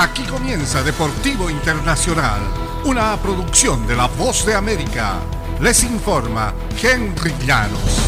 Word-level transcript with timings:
Aquí 0.00 0.22
comienza 0.22 0.80
Deportivo 0.84 1.50
Internacional, 1.50 2.40
una 2.84 3.16
producción 3.16 3.84
de 3.84 3.96
La 3.96 4.06
Voz 4.06 4.46
de 4.46 4.54
América. 4.54 5.16
Les 5.60 5.82
informa 5.82 6.54
Henry 6.80 7.34
Llanos. 7.44 7.98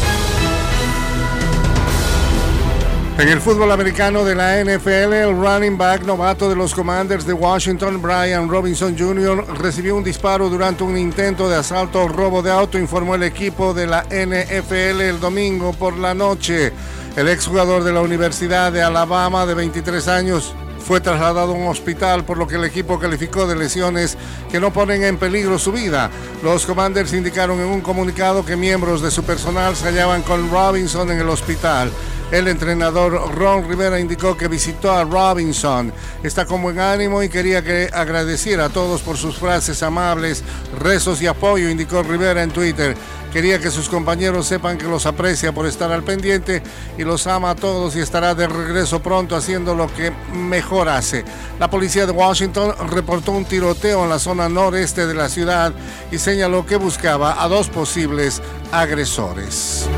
En 3.17 3.27
el 3.27 3.41
fútbol 3.41 3.73
americano 3.73 4.23
de 4.23 4.35
la 4.35 4.63
NFL, 4.63 5.11
el 5.11 5.35
running 5.35 5.77
back 5.77 6.03
novato 6.03 6.47
de 6.47 6.55
los 6.55 6.73
Commanders 6.73 7.25
de 7.25 7.33
Washington, 7.33 8.01
Brian 8.01 8.47
Robinson 8.47 8.97
Jr., 8.97 9.59
recibió 9.59 9.97
un 9.97 10.03
disparo 10.05 10.47
durante 10.47 10.85
un 10.85 10.97
intento 10.97 11.49
de 11.49 11.57
asalto 11.57 12.05
o 12.05 12.07
robo 12.07 12.41
de 12.41 12.51
auto, 12.51 12.79
informó 12.79 13.15
el 13.15 13.23
equipo 13.23 13.73
de 13.73 13.87
la 13.87 14.03
NFL 14.03 15.01
el 15.01 15.19
domingo 15.19 15.73
por 15.73 15.97
la 15.97 16.13
noche. 16.13 16.71
El 17.17 17.27
exjugador 17.27 17.83
de 17.83 17.91
la 17.91 17.99
Universidad 17.99 18.71
de 18.71 18.81
Alabama, 18.81 19.45
de 19.45 19.55
23 19.55 20.07
años, 20.07 20.55
fue 20.91 20.99
trasladado 20.99 21.53
a 21.53 21.55
un 21.55 21.67
hospital 21.67 22.25
por 22.25 22.37
lo 22.37 22.45
que 22.45 22.57
el 22.57 22.65
equipo 22.65 22.99
calificó 22.99 23.47
de 23.47 23.55
lesiones 23.55 24.17
que 24.51 24.59
no 24.59 24.73
ponen 24.73 25.05
en 25.05 25.15
peligro 25.15 25.57
su 25.57 25.71
vida. 25.71 26.11
Los 26.43 26.65
Commanders 26.65 27.13
indicaron 27.13 27.61
en 27.61 27.67
un 27.67 27.79
comunicado 27.79 28.45
que 28.45 28.57
miembros 28.57 29.01
de 29.01 29.09
su 29.09 29.23
personal 29.23 29.73
se 29.77 29.85
hallaban 29.85 30.21
con 30.21 30.51
Robinson 30.51 31.09
en 31.09 31.19
el 31.19 31.29
hospital. 31.29 31.93
El 32.31 32.47
entrenador 32.47 33.35
Ron 33.35 33.67
Rivera 33.67 33.99
indicó 33.99 34.37
que 34.37 34.47
visitó 34.47 34.89
a 34.89 35.03
Robinson. 35.03 35.91
Está 36.23 36.45
con 36.45 36.61
buen 36.61 36.79
ánimo 36.79 37.21
y 37.21 37.27
quería 37.27 37.61
que 37.61 37.89
agradeciera 37.91 38.65
a 38.65 38.69
todos 38.69 39.01
por 39.01 39.17
sus 39.17 39.37
frases 39.37 39.83
amables, 39.83 40.41
rezos 40.79 41.21
y 41.21 41.27
apoyo, 41.27 41.69
indicó 41.69 42.03
Rivera 42.03 42.41
en 42.41 42.51
Twitter. 42.51 42.95
Quería 43.33 43.59
que 43.59 43.69
sus 43.69 43.89
compañeros 43.89 44.47
sepan 44.47 44.77
que 44.77 44.87
los 44.87 45.05
aprecia 45.05 45.51
por 45.51 45.65
estar 45.65 45.91
al 45.91 46.03
pendiente 46.03 46.63
y 46.97 47.03
los 47.03 47.27
ama 47.27 47.49
a 47.49 47.55
todos 47.55 47.97
y 47.97 47.99
estará 47.99 48.33
de 48.33 48.47
regreso 48.47 49.01
pronto 49.01 49.35
haciendo 49.35 49.75
lo 49.75 49.93
que 49.93 50.13
mejor 50.33 50.87
hace. 50.87 51.25
La 51.59 51.69
policía 51.69 52.05
de 52.05 52.13
Washington 52.13 52.73
reportó 52.89 53.33
un 53.33 53.43
tiroteo 53.43 54.03
en 54.03 54.09
la 54.09 54.19
zona 54.19 54.47
noreste 54.47 55.05
de 55.05 55.13
la 55.13 55.27
ciudad 55.27 55.73
y 56.11 56.17
señaló 56.17 56.65
que 56.65 56.77
buscaba 56.77 57.43
a 57.43 57.49
dos 57.49 57.67
posibles 57.67 58.41
agresores. 58.71 59.89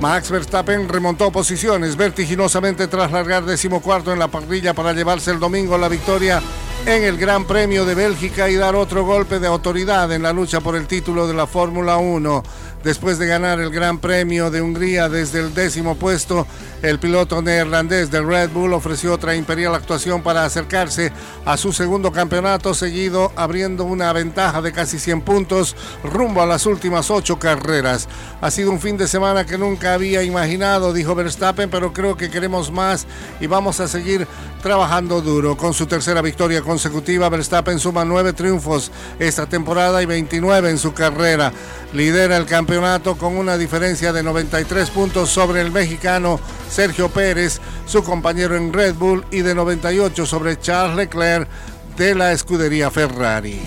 Max 0.00 0.30
Verstappen 0.30 0.88
remontó 0.88 1.32
posiciones 1.32 1.96
vertiginosamente 1.96 2.86
tras 2.86 3.10
largar 3.10 3.44
decimocuarto 3.44 4.12
en 4.12 4.20
la 4.20 4.28
parrilla 4.28 4.72
para 4.72 4.92
llevarse 4.92 5.32
el 5.32 5.40
domingo 5.40 5.76
la 5.76 5.88
victoria 5.88 6.40
en 6.86 7.02
el 7.02 7.18
Gran 7.18 7.44
Premio 7.44 7.84
de 7.84 7.96
Bélgica 7.96 8.48
y 8.48 8.54
dar 8.54 8.76
otro 8.76 9.04
golpe 9.04 9.40
de 9.40 9.48
autoridad 9.48 10.12
en 10.12 10.22
la 10.22 10.32
lucha 10.32 10.60
por 10.60 10.76
el 10.76 10.86
título 10.86 11.26
de 11.26 11.34
la 11.34 11.48
Fórmula 11.48 11.96
1. 11.96 12.42
Después 12.84 13.18
de 13.18 13.26
ganar 13.26 13.58
el 13.60 13.70
Gran 13.70 13.98
Premio 13.98 14.50
de 14.50 14.62
Hungría 14.62 15.08
desde 15.08 15.40
el 15.40 15.52
décimo 15.52 15.96
puesto, 15.96 16.46
el 16.80 17.00
piloto 17.00 17.42
neerlandés 17.42 18.10
de 18.10 18.22
Red 18.22 18.50
Bull 18.50 18.72
ofreció 18.72 19.12
otra 19.12 19.34
imperial 19.34 19.74
actuación 19.74 20.22
para 20.22 20.44
acercarse 20.44 21.12
a 21.44 21.56
su 21.56 21.72
segundo 21.72 22.12
campeonato 22.12 22.74
seguido, 22.74 23.32
abriendo 23.34 23.82
una 23.82 24.12
ventaja 24.12 24.62
de 24.62 24.70
casi 24.72 25.00
100 25.00 25.22
puntos 25.22 25.74
rumbo 26.04 26.40
a 26.40 26.46
las 26.46 26.66
últimas 26.66 27.10
ocho 27.10 27.38
carreras. 27.38 28.08
Ha 28.40 28.50
sido 28.52 28.70
un 28.70 28.80
fin 28.80 28.96
de 28.96 29.08
semana 29.08 29.44
que 29.44 29.58
nunca 29.58 29.94
había 29.94 30.22
imaginado, 30.22 30.92
dijo 30.92 31.16
Verstappen, 31.16 31.70
pero 31.70 31.92
creo 31.92 32.16
que 32.16 32.30
queremos 32.30 32.70
más 32.70 33.06
y 33.40 33.48
vamos 33.48 33.80
a 33.80 33.88
seguir 33.88 34.28
trabajando 34.62 35.20
duro. 35.20 35.56
Con 35.56 35.74
su 35.74 35.86
tercera 35.86 36.22
victoria 36.22 36.62
consecutiva, 36.62 37.28
Verstappen 37.28 37.80
suma 37.80 38.04
nueve 38.04 38.32
triunfos 38.32 38.92
esta 39.18 39.46
temporada 39.46 40.00
y 40.00 40.06
29 40.06 40.70
en 40.70 40.78
su 40.78 40.92
carrera. 40.92 41.52
Lidera 41.92 42.36
el 42.36 42.44
campeonato 42.44 43.16
con 43.16 43.36
una 43.36 43.56
diferencia 43.56 44.12
de 44.12 44.22
93 44.22 44.90
puntos 44.90 45.30
sobre 45.30 45.62
el 45.62 45.70
mexicano 45.70 46.38
Sergio 46.70 47.08
Pérez, 47.08 47.60
su 47.86 48.04
compañero 48.04 48.56
en 48.56 48.72
Red 48.72 48.94
Bull, 48.94 49.24
y 49.30 49.40
de 49.40 49.54
98 49.54 50.26
sobre 50.26 50.60
Charles 50.60 50.96
Leclerc 50.96 51.48
de 51.96 52.14
la 52.14 52.32
escudería 52.32 52.90
Ferrari. 52.90 53.62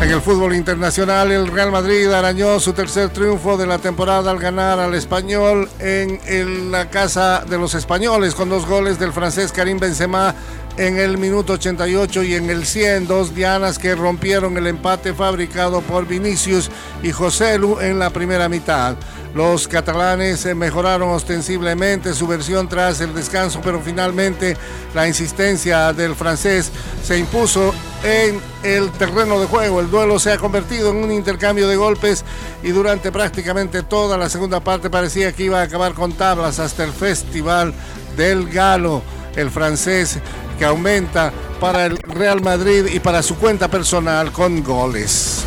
En 0.00 0.10
el 0.10 0.22
fútbol 0.22 0.54
internacional, 0.54 1.32
el 1.32 1.48
Real 1.48 1.72
Madrid 1.72 2.10
arañó 2.12 2.60
su 2.60 2.72
tercer 2.72 3.10
triunfo 3.10 3.56
de 3.56 3.66
la 3.66 3.78
temporada 3.78 4.30
al 4.30 4.38
ganar 4.38 4.78
al 4.78 4.94
español 4.94 5.68
en, 5.80 6.70
la 6.70 6.88
casa 6.88 7.44
de 7.46 7.58
los 7.58 7.74
españoles 7.74 8.34
con 8.34 8.48
dos 8.48 8.64
goles 8.64 9.00
del 9.00 9.12
francés 9.12 9.50
Karim 9.50 9.78
Benzema 9.78 10.34
en 10.78 10.96
el 10.96 11.18
minuto 11.18 11.54
88 11.54 12.22
y 12.22 12.34
en 12.36 12.50
el 12.50 12.64
100, 12.64 13.08
dos 13.08 13.34
dianas 13.34 13.78
que 13.80 13.96
rompieron 13.96 14.56
el 14.56 14.68
empate 14.68 15.12
fabricado 15.12 15.80
por 15.80 16.06
Vinicius 16.06 16.70
y 17.02 17.10
José 17.10 17.58
Lu 17.58 17.80
en 17.80 17.98
la 17.98 18.10
primera 18.10 18.48
mitad. 18.48 18.96
Los 19.34 19.66
catalanes 19.66 20.46
mejoraron 20.54 21.10
ostensiblemente 21.10 22.14
su 22.14 22.28
versión 22.28 22.68
tras 22.68 23.00
el 23.00 23.12
descanso, 23.12 23.60
pero 23.62 23.80
finalmente 23.80 24.56
la 24.94 25.08
insistencia 25.08 25.92
del 25.92 26.14
francés 26.14 26.70
se 27.02 27.18
impuso 27.18 27.74
en 28.04 28.40
el 28.62 28.90
terreno 28.92 29.40
de 29.40 29.46
juego. 29.46 29.80
El 29.80 29.90
duelo 29.90 30.20
se 30.20 30.32
ha 30.32 30.38
convertido 30.38 30.90
en 30.90 30.98
un 30.98 31.10
intercambio 31.10 31.66
de 31.66 31.76
golpes 31.76 32.24
y 32.62 32.70
durante 32.70 33.10
prácticamente 33.10 33.82
toda 33.82 34.16
la 34.16 34.30
segunda 34.30 34.60
parte 34.60 34.90
parecía 34.90 35.32
que 35.32 35.42
iba 35.42 35.60
a 35.60 35.64
acabar 35.64 35.92
con 35.94 36.12
tablas 36.12 36.60
hasta 36.60 36.84
el 36.84 36.92
Festival 36.92 37.74
del 38.16 38.48
Galo. 38.48 39.02
El 39.36 39.50
francés 39.50 40.18
que 40.58 40.64
aumenta 40.64 41.32
para 41.60 41.86
el 41.86 41.96
Real 41.98 42.42
Madrid 42.42 42.86
y 42.92 43.00
para 43.00 43.22
su 43.22 43.36
cuenta 43.36 43.68
personal 43.68 44.32
con 44.32 44.62
goles. 44.62 45.44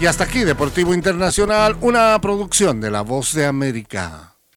Y 0.00 0.06
hasta 0.06 0.24
aquí 0.24 0.40
Deportivo 0.40 0.94
Internacional, 0.94 1.76
una 1.80 2.18
producción 2.20 2.80
de 2.80 2.90
La 2.90 3.02
Voz 3.02 3.34
de 3.34 3.46
América. 3.46 4.31